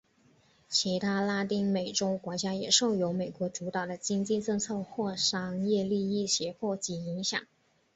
[0.67, 7.39] 其他拉丁美洲国家也受由美国主导的经济政策或商业利益胁迫及影响。